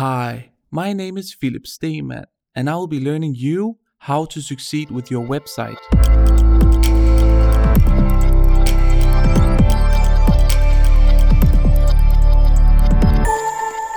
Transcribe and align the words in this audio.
Hi, 0.00 0.52
my 0.70 0.94
name 0.94 1.18
is 1.18 1.34
Philip 1.34 1.66
Steeman, 1.66 2.24
and 2.54 2.70
I 2.70 2.74
will 2.76 2.86
be 2.86 3.04
learning 3.04 3.34
you 3.34 3.76
how 3.98 4.24
to 4.32 4.40
succeed 4.40 4.90
with 4.90 5.10
your 5.10 5.26
website. 5.26 5.76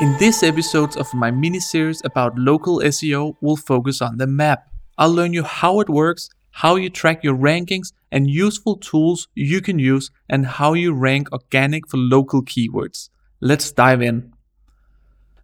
In 0.02 0.14
this 0.20 0.44
episode 0.44 0.98
of 0.98 1.08
my 1.14 1.32
mini 1.32 1.62
series 1.62 2.02
about 2.04 2.38
local 2.38 2.80
SEO, 2.80 3.38
we'll 3.40 3.56
focus 3.56 4.02
on 4.02 4.18
the 4.18 4.28
map. 4.28 4.68
I'll 4.98 5.14
learn 5.14 5.32
you 5.32 5.44
how 5.44 5.80
it 5.80 5.90
works, 5.90 6.30
how 6.52 6.76
you 6.76 6.90
track 6.90 7.24
your 7.24 7.38
rankings, 7.38 7.94
and 8.12 8.30
useful 8.30 8.76
tools 8.76 9.30
you 9.36 9.62
can 9.62 9.80
use, 9.80 10.12
and 10.28 10.46
how 10.46 10.74
you 10.74 10.92
rank 10.92 11.32
organic 11.32 11.88
for 11.88 11.96
local 11.96 12.44
keywords. 12.44 13.08
Let's 13.40 13.72
dive 13.72 14.02
in. 14.02 14.33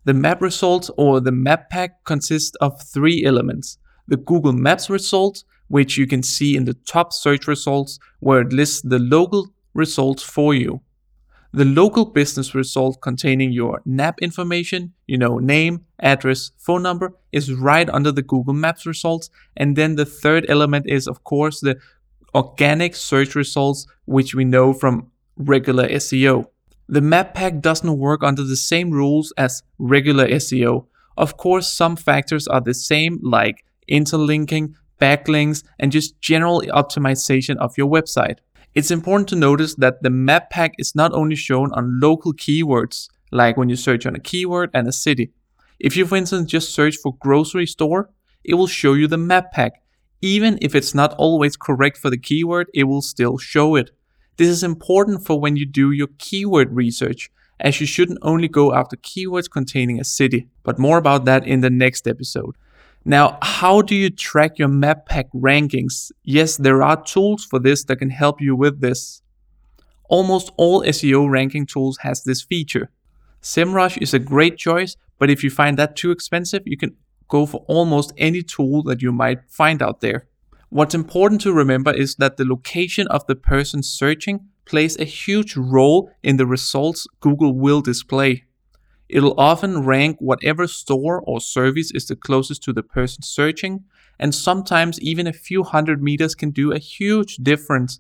The 0.10 0.16
map 0.16 0.42
results 0.42 0.90
or 0.98 1.20
the 1.20 1.32
map 1.32 1.70
pack 1.70 2.04
consists 2.04 2.56
of 2.62 2.82
three 2.82 3.24
elements. 3.24 3.78
The 4.08 4.18
Google 4.18 4.54
Maps 4.54 4.90
results, 4.90 5.44
which 5.68 6.00
you 6.00 6.08
can 6.08 6.24
see 6.24 6.58
in 6.58 6.66
the 6.66 6.74
top 6.74 7.14
search 7.14 7.46
results, 7.46 8.00
where 8.20 8.42
it 8.42 8.52
lists 8.52 8.82
the 8.82 8.98
local 8.98 9.54
results 9.76 10.24
for 10.24 10.56
you 10.56 10.82
the 11.54 11.66
local 11.66 12.06
business 12.06 12.56
result 12.56 13.02
containing 13.02 13.52
your 13.52 13.82
NAP 13.86 14.20
information, 14.22 14.94
you 15.08 15.18
know, 15.18 15.38
name, 15.38 15.86
address, 16.00 16.52
phone 16.58 16.84
number, 16.84 17.14
is 17.32 17.54
right 17.54 17.90
under 17.90 18.12
the 18.12 18.22
Google 18.22 18.54
Maps 18.54 18.86
results. 18.86 19.30
And 19.58 19.76
then 19.76 19.96
the 19.96 20.06
third 20.06 20.46
element 20.50 20.88
is, 20.88 21.08
of 21.08 21.24
course, 21.24 21.60
the 21.60 21.78
organic 22.36 22.96
search 22.96 23.36
results, 23.36 23.88
which 24.06 24.36
we 24.36 24.46
know 24.46 24.74
from 24.74 25.12
regular 25.38 25.88
SEO. 25.88 26.48
The 26.92 27.02
map 27.02 27.36
pack 27.36 27.60
doesn't 27.60 28.00
work 28.00 28.24
under 28.24 28.42
the 28.42 28.56
same 28.56 28.90
rules 28.90 29.32
as 29.38 29.62
regular 29.78 30.28
SEO. 30.28 30.88
Of 31.18 31.38
course, 31.38 31.72
some 31.72 31.96
factors 31.96 32.48
are 32.48 32.62
the 32.62 32.74
same, 32.74 33.20
like 33.22 33.64
interlinking, 33.88 34.76
backlinks, 35.00 35.64
and 35.78 35.92
just 35.92 36.20
general 36.20 36.64
optimization 36.70 37.58
of 37.58 37.78
your 37.78 37.88
website. 37.88 38.40
It's 38.74 38.90
important 38.90 39.30
to 39.30 39.36
notice 39.36 39.76
that 39.76 40.02
the 40.02 40.10
map 40.10 40.50
pack 40.50 40.74
is 40.80 40.96
not 40.96 41.14
only 41.14 41.36
shown 41.36 41.72
on 41.74 42.00
local 42.00 42.34
keywords, 42.34 43.08
like 43.32 43.56
when 43.56 43.70
you 43.70 43.76
search 43.76 44.08
on 44.08 44.16
a 44.16 44.20
keyword 44.20 44.72
and 44.74 44.88
a 44.88 44.92
city. 44.92 45.32
If 45.80 45.96
you, 45.96 46.08
for 46.08 46.16
instance, 46.16 46.50
just 46.50 46.74
search 46.74 46.98
for 46.98 47.16
grocery 47.20 47.68
store, 47.68 48.10
it 48.44 48.56
will 48.56 48.66
show 48.66 48.94
you 48.94 49.06
the 49.06 49.16
map 49.16 49.52
pack. 49.52 49.74
Even 50.24 50.58
if 50.60 50.74
it's 50.74 50.96
not 50.96 51.14
always 51.20 51.56
correct 51.56 51.98
for 51.98 52.10
the 52.10 52.18
keyword, 52.18 52.66
it 52.74 52.86
will 52.86 53.04
still 53.04 53.38
show 53.38 53.76
it. 53.76 53.92
This 54.40 54.48
is 54.48 54.64
important 54.64 55.26
for 55.26 55.38
when 55.38 55.58
you 55.58 55.66
do 55.66 55.92
your 55.92 56.08
keyword 56.18 56.74
research, 56.74 57.30
as 57.60 57.82
you 57.82 57.86
shouldn't 57.86 58.20
only 58.22 58.48
go 58.48 58.74
after 58.74 58.96
keywords 58.96 59.52
containing 59.52 60.00
a 60.00 60.06
city. 60.06 60.48
But 60.64 60.80
more 60.80 60.98
about 60.98 61.26
that 61.26 61.46
in 61.46 61.60
the 61.60 61.70
next 61.70 62.08
episode. 62.08 62.56
Now, 63.04 63.38
how 63.42 63.82
do 63.82 63.96
you 63.96 64.10
track 64.10 64.58
your 64.58 64.70
map 64.70 65.08
pack 65.08 65.30
rankings? 65.34 66.14
Yes, 66.24 66.56
there 66.56 66.82
are 66.82 67.04
tools 67.04 67.44
for 67.44 67.60
this 67.60 67.84
that 67.84 67.98
can 67.98 68.12
help 68.12 68.40
you 68.40 68.56
with 68.56 68.80
this. 68.80 69.22
Almost 70.08 70.54
all 70.56 70.84
SEO 70.84 71.30
ranking 71.30 71.66
tools 71.66 71.98
has 72.04 72.24
this 72.24 72.42
feature. 72.42 72.92
SEMrush 73.42 74.02
is 74.02 74.14
a 74.14 74.20
great 74.20 74.58
choice, 74.58 74.96
but 75.18 75.30
if 75.30 75.44
you 75.44 75.50
find 75.50 75.78
that 75.78 75.98
too 75.98 76.12
expensive, 76.12 76.64
you 76.66 76.78
can 76.78 76.96
go 77.28 77.46
for 77.46 77.66
almost 77.68 78.14
any 78.18 78.42
tool 78.42 78.84
that 78.84 79.02
you 79.02 79.12
might 79.12 79.50
find 79.50 79.82
out 79.82 80.00
there. 80.00 80.29
What's 80.72 80.94
important 80.94 81.42
to 81.42 81.52
remember 81.52 81.92
is 81.92 82.16
that 82.18 82.38
the 82.38 82.46
location 82.46 83.08
of 83.08 83.26
the 83.26 83.36
person 83.36 83.82
searching 83.82 84.50
plays 84.66 84.96
a 85.00 85.04
huge 85.04 85.58
role 85.58 86.12
in 86.22 86.38
the 86.38 86.46
results 86.46 87.08
Google 87.22 87.58
will 87.58 87.82
display. 87.82 88.44
It'll 89.10 89.40
often 89.40 89.84
rank 89.84 90.18
whatever 90.20 90.68
store 90.68 91.24
or 91.26 91.42
service 91.42 91.90
is 91.92 92.06
the 92.06 92.16
closest 92.16 92.62
to 92.64 92.74
the 92.74 92.84
person 92.84 93.24
searching, 93.24 93.86
and 94.20 94.36
sometimes 94.36 95.02
even 95.02 95.26
a 95.26 95.34
few 95.34 95.64
hundred 95.64 96.04
meters 96.04 96.36
can 96.36 96.52
do 96.52 96.72
a 96.72 96.78
huge 96.78 97.38
difference. 97.38 98.00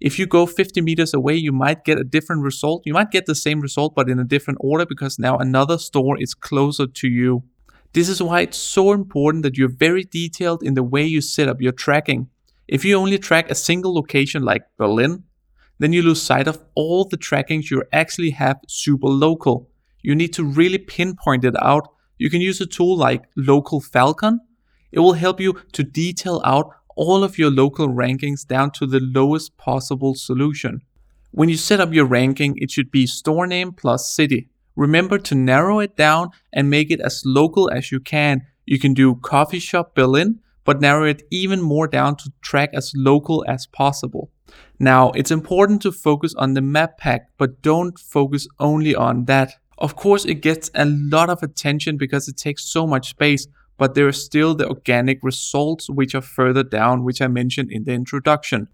If 0.00 0.18
you 0.18 0.26
go 0.26 0.46
50 0.46 0.80
meters 0.80 1.14
away, 1.14 1.36
you 1.36 1.52
might 1.52 1.84
get 1.84 2.00
a 2.00 2.02
different 2.02 2.42
result. 2.42 2.82
You 2.84 2.94
might 2.94 3.12
get 3.12 3.26
the 3.26 3.36
same 3.36 3.60
result, 3.60 3.94
but 3.94 4.10
in 4.10 4.18
a 4.18 4.24
different 4.24 4.58
order 4.60 4.84
because 4.84 5.16
now 5.20 5.38
another 5.38 5.78
store 5.78 6.20
is 6.20 6.34
closer 6.34 6.88
to 6.88 7.06
you. 7.06 7.44
This 7.92 8.08
is 8.08 8.22
why 8.22 8.42
it's 8.42 8.58
so 8.58 8.92
important 8.92 9.42
that 9.42 9.56
you're 9.56 9.68
very 9.68 10.04
detailed 10.04 10.62
in 10.62 10.74
the 10.74 10.82
way 10.82 11.04
you 11.04 11.20
set 11.20 11.48
up 11.48 11.60
your 11.60 11.72
tracking. 11.72 12.28
If 12.68 12.84
you 12.84 12.96
only 12.96 13.18
track 13.18 13.50
a 13.50 13.54
single 13.54 13.94
location 13.94 14.42
like 14.44 14.62
Berlin, 14.76 15.24
then 15.78 15.92
you 15.92 16.02
lose 16.02 16.22
sight 16.22 16.46
of 16.46 16.62
all 16.74 17.04
the 17.04 17.16
trackings 17.16 17.70
you 17.70 17.82
actually 17.92 18.30
have 18.30 18.60
super 18.68 19.08
local 19.08 19.70
you 20.02 20.14
need 20.14 20.32
to 20.34 20.44
really 20.44 20.78
pinpoint 20.78 21.44
it 21.44 21.54
out. 21.62 21.88
You 22.18 22.30
can 22.30 22.40
use 22.40 22.60
a 22.60 22.66
tool 22.66 22.96
like 22.96 23.24
Local 23.36 23.80
Falcon. 23.80 24.40
It 24.92 25.00
will 25.00 25.14
help 25.14 25.40
you 25.40 25.60
to 25.72 25.82
detail 25.82 26.40
out 26.44 26.70
all 26.96 27.22
of 27.24 27.38
your 27.38 27.50
local 27.50 27.88
rankings 27.88 28.46
down 28.46 28.72
to 28.72 28.86
the 28.86 29.00
lowest 29.00 29.56
possible 29.56 30.14
solution. 30.14 30.82
When 31.30 31.48
you 31.48 31.56
set 31.56 31.80
up 31.80 31.92
your 31.92 32.06
ranking, 32.06 32.56
it 32.58 32.70
should 32.70 32.90
be 32.90 33.06
store 33.06 33.46
name 33.46 33.72
plus 33.72 34.12
city. 34.12 34.49
Remember 34.76 35.18
to 35.18 35.34
narrow 35.34 35.80
it 35.80 35.96
down 35.96 36.30
and 36.52 36.70
make 36.70 36.90
it 36.90 37.00
as 37.00 37.22
local 37.24 37.70
as 37.70 37.90
you 37.90 38.00
can. 38.00 38.42
You 38.66 38.78
can 38.78 38.94
do 38.94 39.16
coffee 39.16 39.58
shop 39.58 39.94
Berlin, 39.94 40.40
but 40.64 40.80
narrow 40.80 41.04
it 41.04 41.22
even 41.30 41.60
more 41.60 41.88
down 41.88 42.16
to 42.16 42.32
track 42.42 42.70
as 42.72 42.92
local 42.94 43.44
as 43.48 43.66
possible. 43.66 44.30
Now, 44.78 45.10
it's 45.10 45.30
important 45.30 45.82
to 45.82 45.92
focus 45.92 46.34
on 46.34 46.54
the 46.54 46.60
map 46.60 46.98
pack, 46.98 47.28
but 47.38 47.62
don't 47.62 47.98
focus 47.98 48.48
only 48.58 48.94
on 48.94 49.24
that. 49.26 49.54
Of 49.78 49.96
course, 49.96 50.24
it 50.24 50.36
gets 50.36 50.70
a 50.74 50.84
lot 50.84 51.30
of 51.30 51.42
attention 51.42 51.96
because 51.96 52.28
it 52.28 52.36
takes 52.36 52.64
so 52.64 52.86
much 52.86 53.10
space, 53.10 53.46
but 53.78 53.94
there 53.94 54.06
are 54.06 54.12
still 54.12 54.54
the 54.54 54.68
organic 54.68 55.22
results 55.22 55.88
which 55.88 56.14
are 56.14 56.20
further 56.20 56.62
down, 56.62 57.04
which 57.04 57.20
I 57.20 57.28
mentioned 57.28 57.70
in 57.72 57.84
the 57.84 57.92
introduction. 57.92 58.68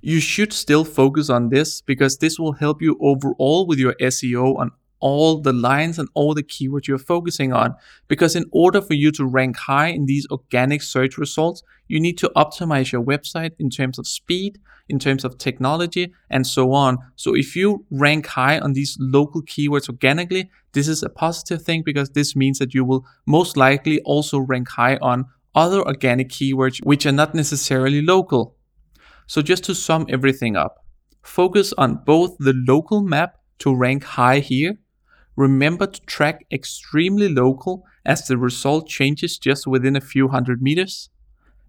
You 0.00 0.18
should 0.18 0.52
still 0.52 0.84
focus 0.84 1.30
on 1.30 1.50
this 1.50 1.80
because 1.80 2.18
this 2.18 2.38
will 2.38 2.52
help 2.52 2.82
you 2.82 2.96
overall 3.00 3.66
with 3.66 3.78
your 3.78 3.94
SEO 4.00 4.58
on 4.58 4.72
all 5.02 5.40
the 5.42 5.52
lines 5.52 5.98
and 5.98 6.08
all 6.14 6.32
the 6.32 6.42
keywords 6.42 6.86
you're 6.86 6.96
focusing 6.96 7.52
on. 7.52 7.74
Because 8.08 8.34
in 8.34 8.46
order 8.52 8.80
for 8.80 8.94
you 8.94 9.10
to 9.12 9.26
rank 9.26 9.58
high 9.58 9.88
in 9.88 10.06
these 10.06 10.26
organic 10.30 10.80
search 10.80 11.18
results, 11.18 11.62
you 11.88 12.00
need 12.00 12.16
to 12.18 12.30
optimize 12.34 12.92
your 12.92 13.02
website 13.02 13.50
in 13.58 13.68
terms 13.68 13.98
of 13.98 14.06
speed, 14.06 14.58
in 14.88 14.98
terms 14.98 15.24
of 15.24 15.36
technology, 15.36 16.14
and 16.30 16.46
so 16.46 16.72
on. 16.72 16.96
So 17.16 17.36
if 17.36 17.54
you 17.54 17.84
rank 17.90 18.26
high 18.26 18.58
on 18.58 18.72
these 18.72 18.96
local 18.98 19.42
keywords 19.42 19.88
organically, 19.88 20.48
this 20.72 20.88
is 20.88 21.02
a 21.02 21.10
positive 21.10 21.62
thing 21.62 21.82
because 21.84 22.10
this 22.10 22.34
means 22.34 22.58
that 22.58 22.72
you 22.72 22.84
will 22.84 23.04
most 23.26 23.56
likely 23.56 24.00
also 24.02 24.38
rank 24.38 24.70
high 24.70 24.96
on 25.02 25.26
other 25.54 25.82
organic 25.82 26.28
keywords 26.30 26.82
which 26.84 27.04
are 27.04 27.12
not 27.12 27.34
necessarily 27.34 28.00
local. 28.00 28.56
So 29.26 29.42
just 29.42 29.64
to 29.64 29.74
sum 29.74 30.06
everything 30.08 30.56
up, 30.56 30.84
focus 31.22 31.74
on 31.76 32.02
both 32.06 32.36
the 32.38 32.54
local 32.66 33.02
map 33.02 33.36
to 33.58 33.74
rank 33.74 34.04
high 34.04 34.40
here 34.40 34.78
Remember 35.36 35.86
to 35.86 36.00
track 36.02 36.44
extremely 36.52 37.28
local 37.28 37.84
as 38.04 38.26
the 38.26 38.36
result 38.36 38.88
changes 38.88 39.38
just 39.38 39.66
within 39.66 39.96
a 39.96 40.00
few 40.00 40.28
hundred 40.28 40.60
meters. 40.62 41.08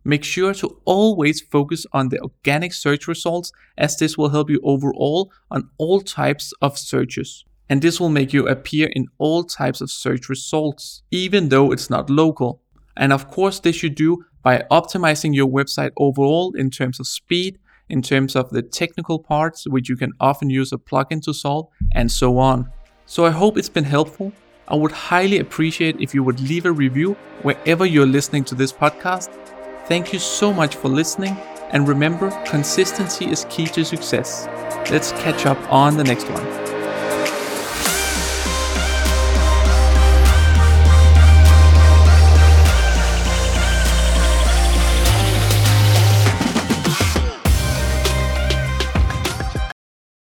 Make 0.04 0.26
sure 0.26 0.54
to 0.56 0.82
always 0.84 1.40
focus 1.40 1.86
on 1.94 2.10
the 2.10 2.20
organic 2.20 2.74
search 2.74 3.08
results 3.08 3.54
as 3.78 3.98
this 3.98 4.18
will 4.18 4.30
help 4.30 4.50
you 4.50 4.60
overall 4.64 5.32
on 5.50 5.70
all 5.78 6.02
types 6.02 6.54
of 6.62 6.78
searches. 6.78 7.46
And 7.70 7.82
this 7.82 8.00
will 8.00 8.10
make 8.10 8.34
you 8.34 8.48
appear 8.48 8.90
in 8.92 9.08
all 9.18 9.46
types 9.46 9.80
of 9.80 9.90
search 9.90 10.28
results, 10.28 11.04
even 11.12 11.48
though 11.48 11.72
it's 11.72 11.90
not 11.90 12.10
local. 12.10 12.62
And 12.98 13.14
of 13.14 13.32
course, 13.32 13.62
this 13.62 13.82
you 13.82 13.90
do 13.90 14.26
by 14.44 14.66
optimizing 14.70 15.34
your 15.34 15.48
website 15.48 15.92
overall 15.96 16.54
in 16.56 16.70
terms 16.70 17.00
of 17.00 17.08
speed, 17.08 17.58
in 17.88 18.02
terms 18.02 18.36
of 18.36 18.50
the 18.50 18.62
technical 18.62 19.20
parts, 19.20 19.66
which 19.68 19.88
you 19.88 19.96
can 19.96 20.12
often 20.20 20.50
use 20.50 20.74
a 20.74 20.78
plugin 20.78 21.22
to 21.24 21.34
solve, 21.34 21.68
and 21.96 22.12
so 22.12 22.38
on. 22.38 22.70
So 23.14 23.28
I 23.28 23.30
hope 23.30 23.60
it's 23.60 23.70
been 23.70 23.84
helpful. 23.84 24.34
I 24.68 24.76
would 24.76 24.92
highly 24.92 25.38
appreciate 25.38 26.02
if 26.02 26.16
you 26.16 26.24
would 26.24 26.40
leave 26.40 26.66
a 26.66 26.72
review 26.72 27.16
wherever 27.44 27.86
you're 27.86 28.08
listening 28.08 28.44
to 28.46 28.56
this 28.56 28.74
podcast. 28.74 29.30
Thank 29.88 30.14
you 30.14 30.18
so 30.18 30.52
much 30.52 30.76
for 30.76 30.90
listening, 30.90 31.38
and 31.70 31.88
remember, 31.88 32.32
consistency 32.44 33.30
is 33.30 33.46
key 33.52 33.68
to 33.68 33.86
success. 33.86 34.48
Let's 34.90 35.12
catch 35.12 35.46
up 35.46 35.60
on 35.72 35.96
the 35.96 36.04
next 36.04 36.28
one. 36.28 36.63